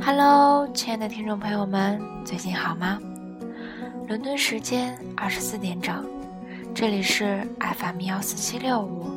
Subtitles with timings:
[0.00, 2.98] Hello，亲爱的听众朋友们，最近好吗？
[4.08, 6.02] 伦敦时间二十四点整，
[6.74, 9.10] 这里是 FM 幺四七六五，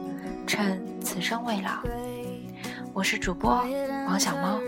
[0.45, 1.89] 趁此生未老，
[2.93, 3.63] 我是主播
[4.07, 4.59] 王小猫。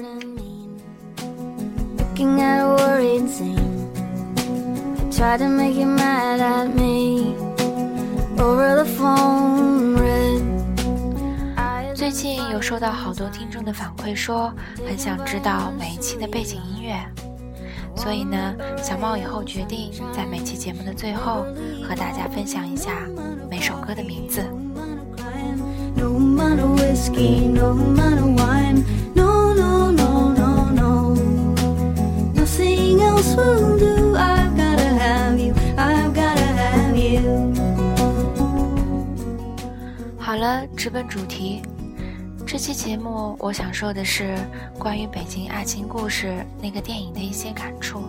[12.10, 16.99] 最近有收到好多听众的反馈，说很想知道每一期的背景音乐，
[17.95, 21.45] 所以呢，小猫以后决定在每期节目的最后
[21.88, 23.08] 和大家分享一下
[23.48, 24.41] 每首歌的名字。
[40.18, 41.62] 好了，直奔主题。
[42.52, 44.35] 这期节目，我想说的是
[44.80, 46.27] 关于《北京爱情故事》
[46.60, 48.01] 那个电影的一些感触。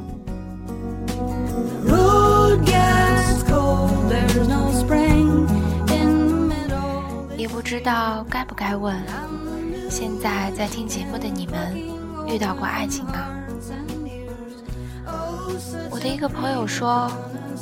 [7.36, 8.96] 也不知道该不该问，
[9.90, 11.76] 现在在听节目的你们，
[12.26, 13.28] 遇到过爱情吗？
[15.90, 17.10] 我的一个朋友说，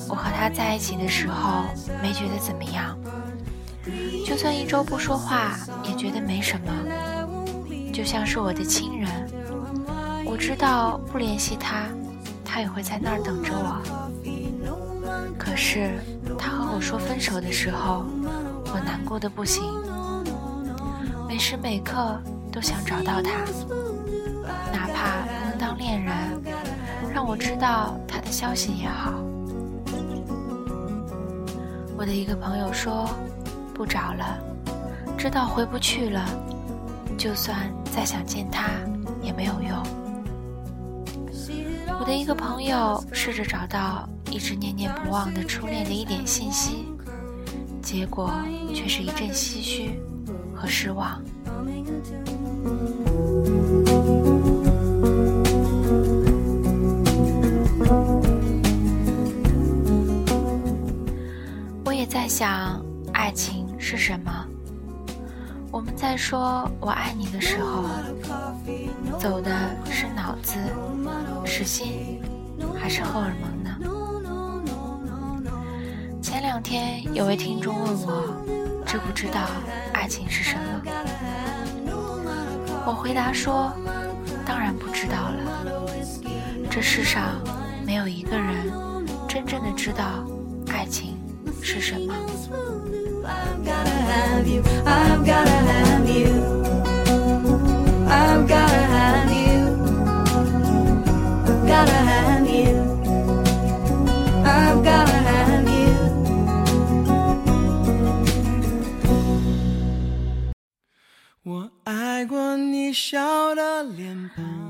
[0.09, 1.65] 我和他在一起的时候，
[2.01, 2.97] 没觉得怎么样。
[4.29, 6.71] 就算一周不说话，也觉得没什么，
[7.91, 9.11] 就像是我的亲人。
[10.27, 11.87] 我知道不联系他，
[12.45, 13.81] 他也会在那儿等着我。
[15.39, 15.99] 可是
[16.39, 18.05] 他和我说分手的时候，
[18.67, 19.65] 我难过的不行，
[21.27, 22.21] 每时每刻
[22.53, 23.31] 都想找到他，
[24.71, 26.15] 哪怕不能当恋人，
[27.15, 29.15] 让我知道他的消息也好。
[31.97, 33.09] 我的一个朋友说。
[33.79, 34.37] 不找了，
[35.17, 36.29] 知道回不去了，
[37.17, 38.65] 就算再想见他
[39.23, 39.71] 也没有用。
[42.01, 46.87] 我的一个朋友试着找到一直念念不忘的初恋的一点信息，
[47.81, 48.33] 结果
[48.75, 50.01] 却是一阵唏嘘
[50.53, 51.23] 和失望。
[61.85, 63.58] 我也在想，爱情。
[63.79, 64.31] 是什么？
[65.71, 67.85] 我们在说我爱你的时候，
[69.19, 69.51] 走的
[69.91, 70.59] 是脑子，
[71.45, 72.21] 是心，
[72.79, 73.71] 还是荷尔蒙呢？
[76.23, 78.45] 前两天有位听众问我，
[78.87, 79.47] 知不知道
[79.93, 80.83] 爱情是什么？
[82.87, 83.73] 我回答说，
[84.47, 85.75] 当然不知道了。
[86.71, 87.41] 这世上
[87.87, 88.73] 没有一个人
[89.29, 90.25] 真正的知道
[90.69, 91.17] 爱情
[91.63, 92.15] 是什么。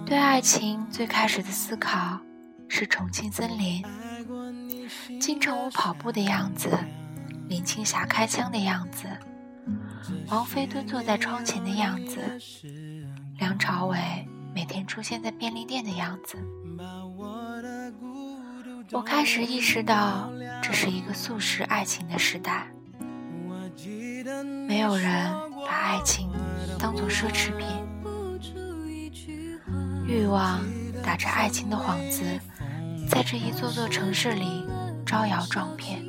[0.07, 2.19] 对爱情最开始的思考
[2.69, 3.85] 是重庆森林，
[5.21, 6.69] 金城武跑步的样子。
[7.49, 9.07] 林青霞开枪的样子，
[10.29, 12.21] 王菲蹲坐在窗前的样子，
[13.39, 13.99] 梁朝伟
[14.55, 16.37] 每天出现在便利店的样子。
[18.93, 20.31] 我开始意识到，
[20.63, 22.67] 这是一个速食爱情的时代，
[24.67, 25.31] 没有人
[25.67, 26.31] 把爱情
[26.79, 27.67] 当作奢侈品，
[30.07, 30.61] 欲望
[31.03, 32.23] 打着爱情的幌子，
[33.09, 34.67] 在这一座座城市里
[35.07, 36.08] 招摇撞骗。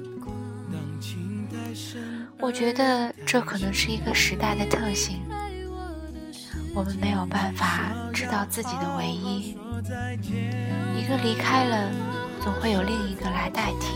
[2.39, 5.21] 我觉得这可能是一个时代的特性，
[6.73, 9.57] 我们没有办法知道自己的唯一，
[10.97, 11.91] 一个离开了，
[12.41, 13.87] 总会有另一个来代替。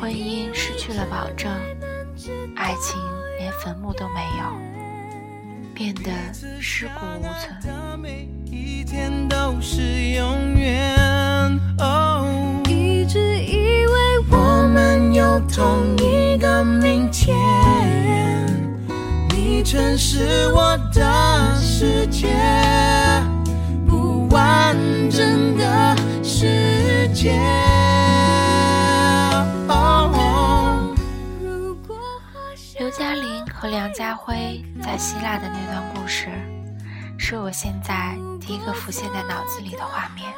[0.00, 1.50] 婚姻失去了保证，
[2.56, 3.00] 爱情
[3.38, 4.44] 连坟墓都没有，
[5.74, 6.10] 变得
[6.60, 7.56] 尸骨无存。
[8.56, 8.84] 一
[13.06, 13.53] 直以为我
[15.40, 16.24] 同一。
[16.80, 17.34] 明天，
[19.30, 22.28] 你曾是我的世界，
[23.88, 24.76] 不完
[25.10, 27.32] 整的世界。
[32.78, 36.28] 刘嘉玲和梁家辉在希腊的那段故事，
[37.16, 40.32] 是我现在第一个浮现在脑子里的画面。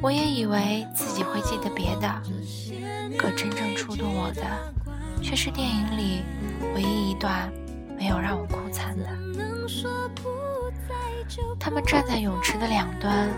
[0.00, 2.22] 我也以为自己会记得别的。
[3.16, 4.42] 可真正触动我的，
[5.22, 6.22] 却是电影里
[6.74, 7.52] 唯一一段
[7.98, 9.06] 没有让我哭惨的。
[11.58, 13.28] 他们站在泳池的两端，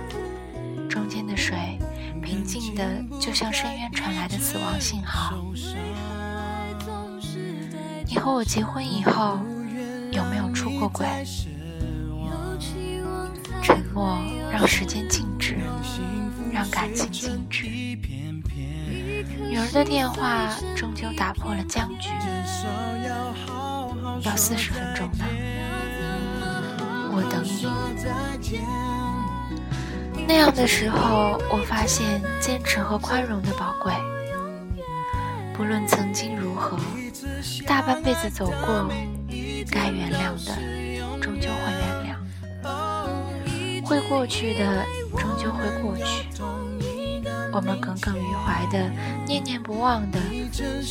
[0.89, 1.79] 中间的水
[2.23, 2.85] 平静的，
[3.19, 5.43] 就像深渊传来的死亡信号。
[8.07, 9.39] 你和我结婚以后，
[10.13, 11.07] 有没有出过轨？
[13.63, 14.19] 沉默
[14.53, 15.57] 让时间静止，
[16.53, 17.67] 让感情静止。
[19.49, 22.11] 女儿的电话终究打破了僵局。
[24.23, 25.25] 要四十分钟呢，
[27.13, 27.67] 我等你。
[30.29, 33.93] 那样的时候，我发现坚持和宽容的宝贵。
[35.55, 36.79] 不论曾经如何，
[37.67, 38.89] 大半辈子走过，
[39.71, 40.55] 该原谅的
[41.21, 42.17] 终究会原谅，
[43.85, 44.85] 会过去的
[45.61, 46.27] 会过去。
[47.53, 48.91] 我们耿耿于怀的、
[49.27, 50.19] 念念不忘的，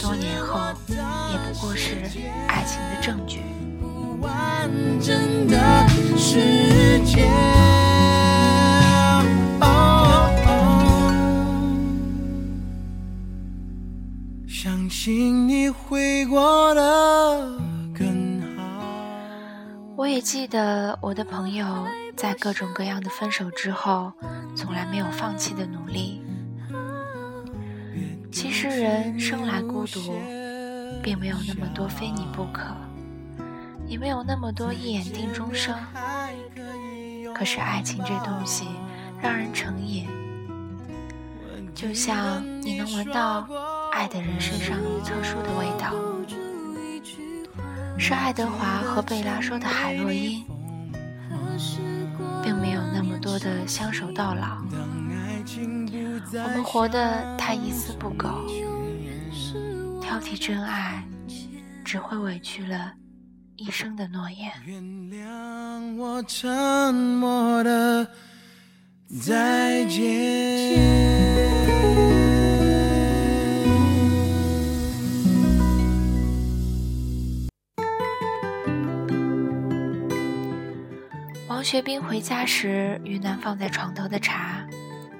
[0.01, 0.60] 多年后
[1.31, 1.95] 也不过是
[2.48, 3.42] 爱情的证据。
[14.48, 16.81] 相信你会过得
[17.98, 18.83] 更好。
[19.95, 21.65] 我也记得我的朋友
[22.19, 24.12] 在各种各样的分手之后，
[24.54, 26.21] 从来没有放弃的努力。
[28.30, 30.19] 其实人生来孤独，
[31.01, 32.75] 并没有那么多非你不可，
[33.88, 35.74] 也没有那么多一眼定终生。
[37.33, 38.68] 可是爱情这东西
[39.22, 40.06] 让人成瘾，
[41.74, 43.48] 就像你能闻到
[43.94, 45.94] 爱的人身上特殊的味道，
[47.98, 50.44] 是爱德华和贝拉说的海洛因，
[53.29, 54.57] 多的相守到老。
[56.33, 58.27] 我们活得太一丝不苟，
[60.01, 61.03] 挑剔真爱，
[61.85, 62.91] 只会委屈了
[63.55, 64.51] 一生的诺言。
[64.65, 68.07] 原谅我沉默的
[69.21, 70.79] 再见。
[81.69, 84.68] 王学兵回家时，于南放在床头的茶。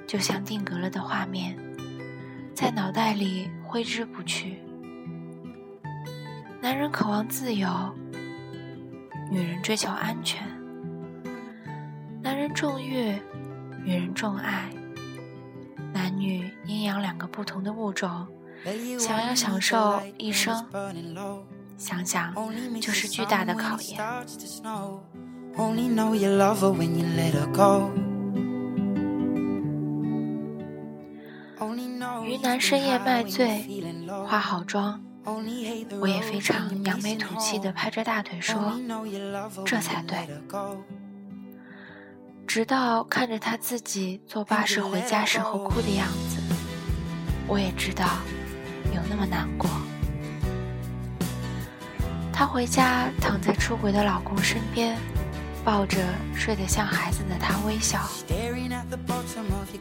[0.04, 1.56] 就像定格了的画面，
[2.52, 4.60] 在脑袋里挥之不去。
[6.60, 7.68] 男人渴望自由，
[9.30, 10.42] 女人追求安全；
[12.20, 13.16] 男人重欲，
[13.84, 14.68] 女人重爱。
[15.92, 18.26] 男女阴阳两个不同的物种，
[18.98, 20.66] 想要享受一生，
[21.78, 22.34] 想想
[22.80, 24.00] 就是巨大的考验。
[32.24, 33.66] 于南深夜卖醉，
[34.26, 35.02] 化好妆，
[36.00, 38.80] 我也非常扬眉吐气的拍着大腿说
[39.66, 40.16] ：“这才对。”
[42.46, 46.40] 直到看着他自己坐巴士回家时候哭的样子，
[47.46, 48.06] 我也知道
[48.94, 49.68] 有那么难过。
[52.32, 54.96] 他回家躺在出轨的老公身边。
[55.64, 55.98] 抱着
[56.34, 58.00] 睡得像孩子的他微笑，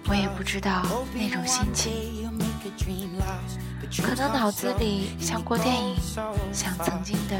[0.08, 2.30] 我也不知道那种心情，
[4.04, 5.96] 可能脑子里像过电影，
[6.52, 7.38] 想曾经的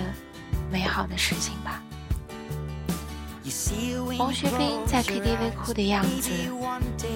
[0.72, 1.82] 美好的事情吧。
[4.18, 6.32] 王学兵在 KTV 哭的样子，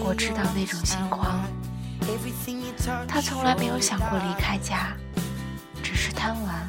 [0.01, 1.41] 我知道那种心慌。
[3.07, 4.93] 他从来没有想过离开家，
[5.81, 6.62] 只是贪玩。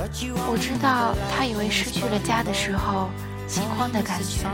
[0.00, 3.10] 我知道他以为失去了家的时候
[3.48, 4.46] 心慌的感觉，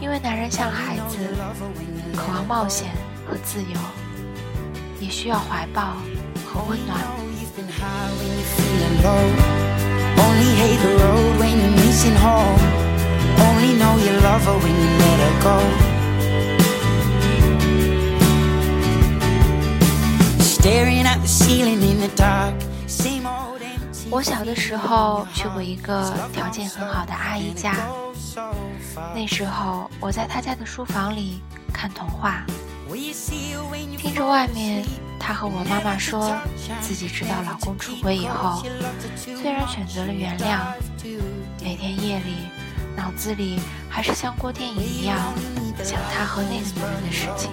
[0.00, 1.18] 因为男人像孩子，
[2.14, 2.92] 渴望冒险
[3.26, 3.78] 和自由，
[5.00, 5.96] 也需要怀抱
[6.46, 7.00] 和温暖。
[24.14, 27.74] 我小的时候去过一个条件很好的阿姨家，
[29.12, 31.42] 那时候我在她家的书房里
[31.72, 32.46] 看童话，
[33.98, 34.86] 听着外面
[35.18, 36.32] 她和我妈妈说
[36.80, 38.62] 自己知道老公出轨以后，
[39.42, 40.60] 虽然选择了原谅，
[41.60, 42.36] 每天夜里
[42.96, 43.58] 脑子里
[43.90, 45.18] 还是像过电影一样
[45.82, 47.50] 想他和那个女人的事情。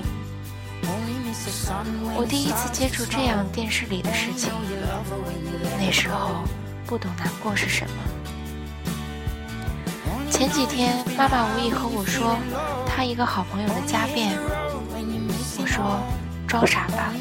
[2.16, 4.52] 我第一次接触这样电视里的事情，
[5.80, 6.44] 那时候
[6.86, 7.94] 不懂难过是什么。
[10.30, 12.38] 前几天妈妈无意和我说
[12.86, 14.38] 她一个好朋友的家变，
[15.60, 16.02] 我说
[16.48, 17.14] 装傻吧，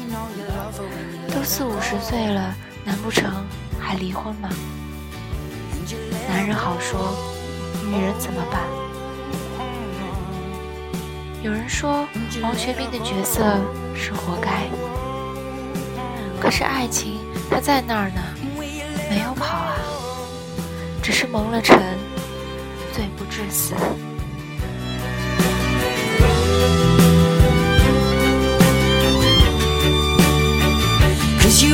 [1.33, 3.31] 都四五十岁了，难不成
[3.79, 4.49] 还离婚吗？
[6.27, 7.15] 男人好说，
[7.85, 8.61] 女人怎么办？
[11.43, 12.07] 有人说
[12.41, 13.59] 王学兵的角色
[13.95, 14.69] 是活该，
[16.39, 17.19] 可是爱情
[17.49, 18.21] 它在那儿呢，
[19.09, 19.75] 没有跑啊，
[21.01, 21.77] 只是蒙了尘，
[22.93, 23.75] 罪不至死。
[31.53, 31.67] 佟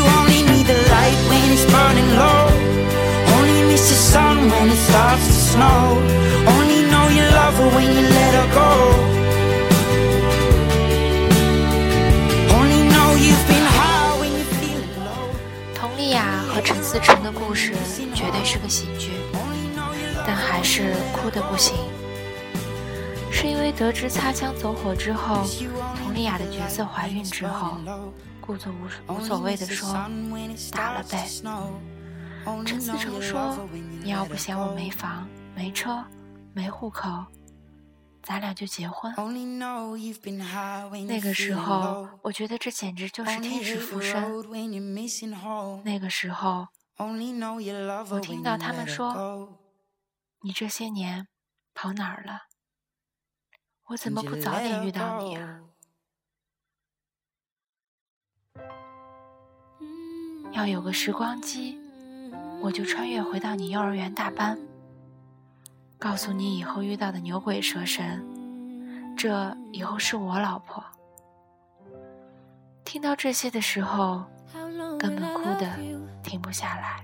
[16.98, 17.76] 思诚的故事
[18.16, 19.12] 绝对是个喜剧，
[20.26, 21.76] 但还是哭得不行。
[23.32, 27.78] 是因为得知擦枪走火之后，佟丽娅的角色怀孕之后，
[28.42, 29.94] 故作无无所谓的说
[30.72, 31.24] 打了呗。
[32.66, 33.56] 陈思诚说
[34.02, 36.04] ：“你要不嫌我没房、没车、
[36.52, 37.08] 没户口，
[38.24, 39.14] 咱俩就结婚。”
[41.08, 44.20] 那个时候，我觉得这简直就是天使附身。
[45.84, 49.60] 那个时候，我听到他们说
[50.42, 51.28] ：“你这些年
[51.74, 52.42] 跑哪儿了？
[53.90, 55.62] 我怎么不早点遇到你啊？”
[60.54, 61.80] 要有个时光机。
[62.60, 64.58] 我就穿越回到你幼儿园大班，
[66.00, 70.84] 告诉你以后遇到的牛鬼蛇神，这以后是我老婆。
[72.84, 74.26] 听到这些的时候，
[74.98, 75.78] 根本哭的
[76.38, 77.04] 停不下来。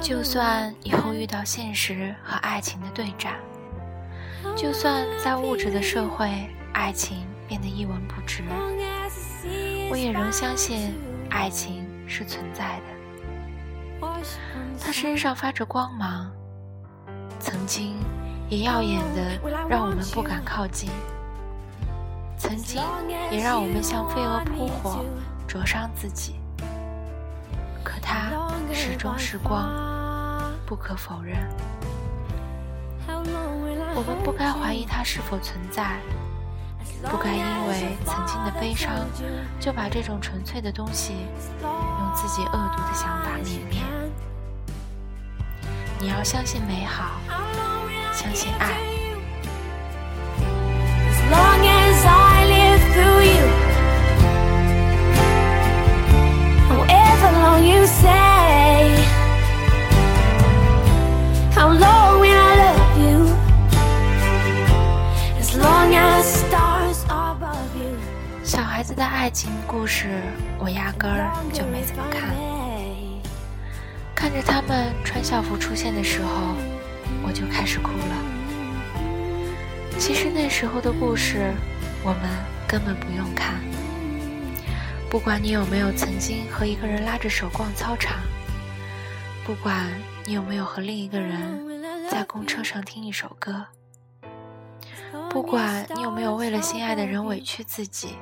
[0.00, 3.34] 就算以后遇到现实和爱情的对战，
[4.56, 6.28] 就算在物质的社会，
[6.74, 8.42] 爱情变得一文不值，
[9.90, 10.94] 我也仍相信
[11.28, 12.80] 爱情是存在
[14.00, 14.08] 的。
[14.80, 16.32] 它身上发着光芒，
[17.38, 17.94] 曾经
[18.48, 20.88] 也耀眼的让我们不敢靠近。
[22.38, 22.80] 曾经
[23.30, 25.04] 也让我们像飞蛾扑火，
[25.46, 26.36] 灼伤自己。
[27.84, 28.30] 可它
[28.72, 31.36] 始终是光，不可否认。
[33.94, 36.00] 我们不该怀疑它是否存在，
[37.10, 38.90] 不该因为曾经的悲伤，
[39.60, 41.14] 就把这种纯粹的东西
[41.62, 43.82] 用自己恶毒的想法泯灭。
[45.98, 47.20] 你要相信美好，
[48.12, 48.91] 相信爱。
[68.72, 70.22] 孩子的爱情故事，
[70.58, 72.34] 我压根儿就没怎么看。
[74.14, 76.54] 看着他们穿校服出现的时候，
[77.22, 78.16] 我就开始哭了。
[79.98, 81.52] 其实那时候的故事，
[82.02, 82.22] 我们
[82.66, 83.60] 根本不用看。
[85.10, 88.22] 不管你有没有曾经和一个人拉着手逛操场，
[89.44, 89.86] 不管
[90.24, 93.66] 你有没有和另一个人在公车上听一首歌，
[95.28, 98.16] 不管你有没有为了心爱的人委屈自己。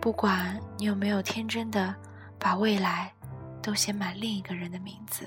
[0.00, 1.94] 不管你有没有天真的
[2.38, 3.12] 把未来
[3.62, 5.26] 都写满另一个人的名字，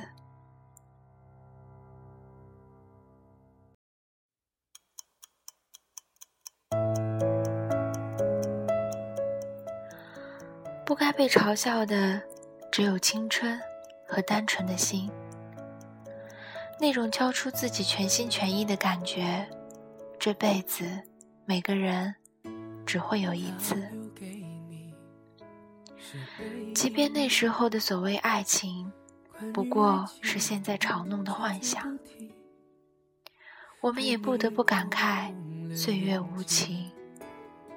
[10.83, 12.19] 不该被嘲笑的
[12.71, 13.59] 只有青春
[14.07, 15.07] 和单纯的心，
[16.79, 19.47] 那种交出自己全心全意的感觉，
[20.17, 20.83] 这辈子
[21.45, 22.15] 每个人
[22.87, 23.87] 只会有一次。
[26.75, 28.91] 即便那时候的所谓爱情，
[29.53, 31.97] 不过是现在嘲弄的幻想，
[33.81, 35.33] 我们也不得不感慨
[35.75, 36.91] 岁月无情，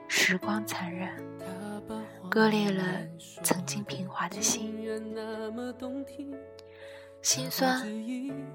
[0.07, 1.09] 时光残忍，
[2.31, 2.85] 割裂了
[3.43, 4.75] 曾经平滑的心。
[7.23, 7.83] 心酸，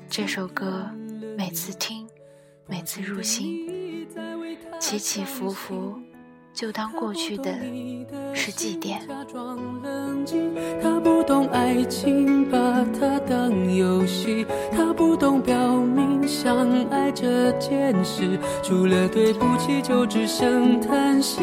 [0.08, 0.90] 这首歌
[1.38, 2.08] 每次听，
[2.68, 4.08] 每次入心，
[4.80, 6.00] 起起伏伏。
[6.54, 7.52] 就当过去的
[8.34, 9.08] 是祭奠。
[9.08, 12.58] 假装冷静他不懂爱情把
[13.00, 21.42] 它当游戏他不懂表明相爱这件事除了对不起就只剩叹息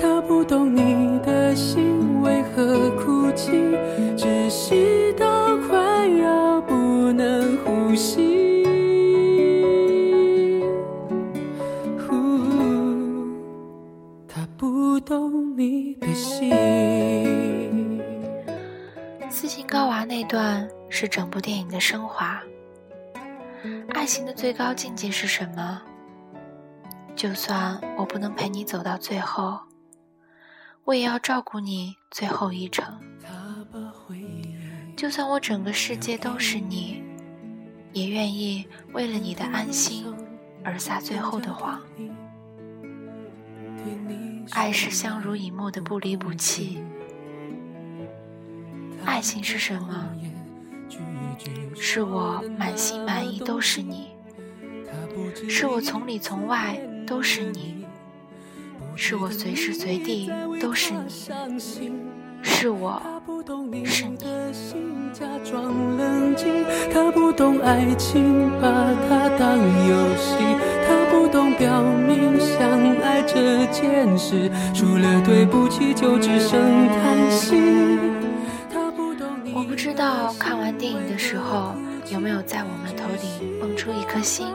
[0.00, 3.52] 他不懂你的心为何哭泣
[4.16, 6.74] 窒息到快要不
[7.12, 8.33] 能呼吸。
[21.04, 22.42] 是整部电影的升华。
[23.90, 25.82] 爱情的最高境界是什么？
[27.14, 29.60] 就算我不能陪你走到最后，
[30.84, 32.98] 我也要照顾你最后一程。
[34.96, 37.04] 就算我整个世界都是你，
[37.92, 40.06] 也愿意为了你的安心
[40.64, 41.82] 而撒最后的谎。
[44.52, 46.82] 爱是相濡以沫的不离不弃。
[49.04, 50.10] 爱情是什么？
[51.76, 54.08] 是我满心满意都是你，
[55.48, 57.84] 是我从里从外都是你，
[58.96, 61.08] 是我随时随地都是你，
[62.42, 63.02] 是我
[63.84, 64.18] 是你。
[65.12, 68.68] 假装冷静，他不懂爱情，把
[69.08, 70.34] 它当游戏，
[70.88, 72.68] 他不懂表明相
[73.00, 78.03] 爱这件事，除了对不起就只剩叹息。
[80.04, 81.74] 不知道看完电影的时候
[82.12, 84.52] 有没有在我们头顶蹦出一颗星？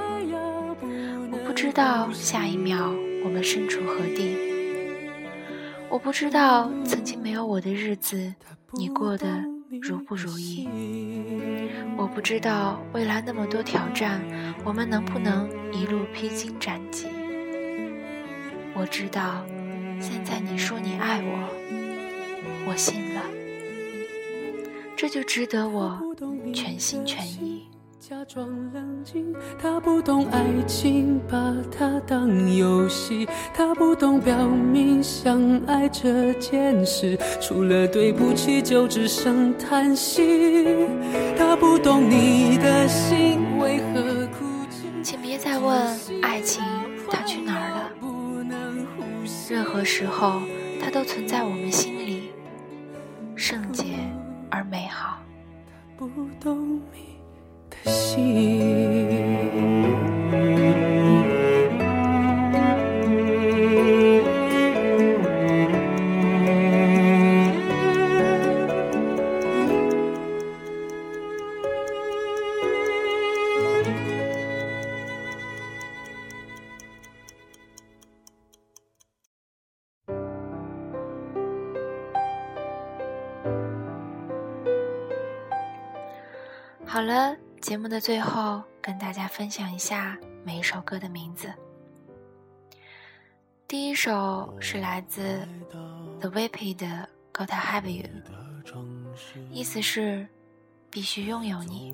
[1.32, 4.38] 我不知道下一秒我们身处何地。
[5.89, 8.32] 我不知道曾经没有我的日子
[8.74, 9.25] 你过得
[9.82, 10.70] 如不如意。
[11.98, 14.22] 我不知道未来那么多挑战
[14.63, 17.08] 我们能不能一路披荆斩棘。
[18.75, 19.44] 我知道
[20.00, 21.50] 现在你说你爱我，
[22.68, 23.38] 我信了。
[25.01, 25.98] 这就值得我
[26.53, 27.70] 全心全意。
[28.01, 40.85] 假装冷静，他不懂爱情，把它当游戏，他不懂表明相爱这件事，除了对不起就只剩叹息。
[41.38, 44.90] 他不懂你的心为何哭泣。
[45.01, 46.62] 请别再问爱情
[47.09, 47.90] 它去哪儿了，
[49.50, 50.42] 任何时候
[50.81, 52.31] 它都存在我们心里，
[56.00, 56.07] 不
[56.40, 57.18] 懂你
[57.70, 59.69] 的心。
[86.91, 91.53] 好了，节目的最后跟大家分享一下每一首歌的名字。
[93.67, 95.47] 第一首是来自
[96.19, 97.07] The w i p y 的
[97.45, 98.09] 《Gotta Have You》，
[99.51, 100.27] 意思是
[100.89, 101.93] 必须拥有你。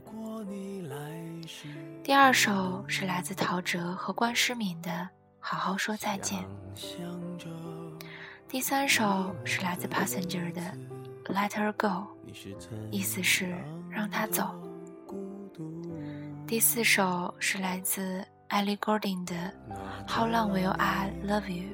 [2.01, 4.89] 第二首是来自陶喆和关诗敏的
[5.41, 6.41] 《好好说再见》。
[8.47, 10.61] 第三首是来自 Passenger 的
[11.33, 12.15] 《Let Her Go》，
[12.91, 13.53] 意思是
[13.91, 14.64] 让她走。
[16.47, 19.33] 第四首是来自 Ellie Goulding 的
[20.07, 21.69] 《How Long Will I Love You》，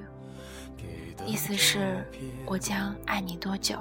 [1.25, 2.05] 意思是
[2.47, 3.77] “我将爱你多久”。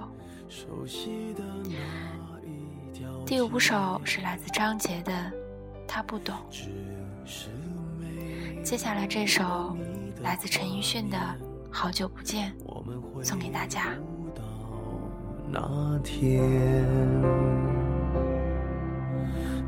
[3.25, 5.13] 第五首是来自张杰的
[5.87, 6.35] 《他不懂》。
[8.65, 9.77] 接下来这首
[10.23, 11.17] 来自陈奕迅的
[11.71, 12.53] 《好久不见》，
[13.23, 13.95] 送给大家。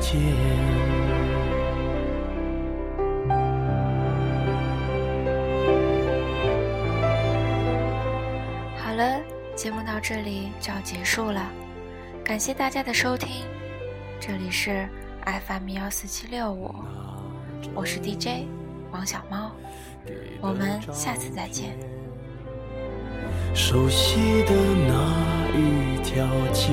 [0.00, 0.20] 见。
[8.78, 9.20] 好了，
[9.54, 11.50] 节目到这里就要结束了，
[12.24, 13.44] 感谢大家的收听，
[14.18, 14.88] 这里是
[15.24, 16.74] FM 幺四七六五，
[17.74, 18.46] 我是 DJ
[18.90, 19.50] 王小猫，
[20.40, 21.76] 我们下次再见。
[23.54, 24.54] 熟悉的
[24.86, 26.72] 那一条街，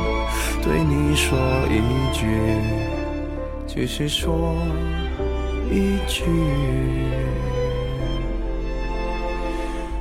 [0.63, 1.37] 对你说
[1.69, 1.81] 一
[2.13, 2.27] 句，
[3.67, 4.55] 只是说
[5.69, 6.23] 一句，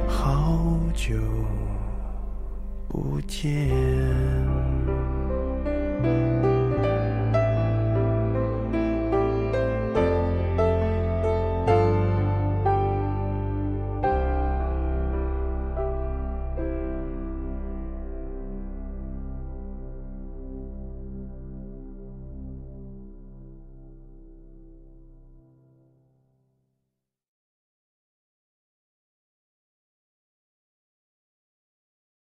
[0.07, 1.17] 好久
[2.89, 4.30] 不见。